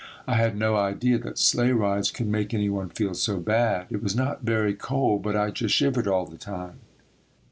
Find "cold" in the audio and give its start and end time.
4.73-5.21